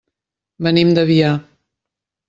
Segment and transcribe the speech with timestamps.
[0.69, 1.31] Venim d'Avià.